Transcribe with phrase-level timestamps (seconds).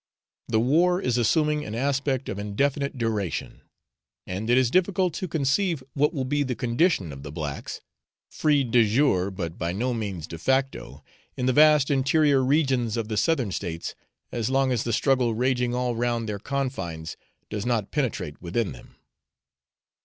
[0.47, 3.61] The war is assuming an aspect of indefinite duration;
[4.25, 7.81] and it is difficult to conceive what will be the condition of the blacks,
[8.27, 11.03] freed de jure but by no means de facto,
[11.37, 13.93] in the vast interior regions of the Southern States,
[14.31, 17.15] as long as the struggle raging all round their confines
[17.51, 18.95] does not penetrate within them.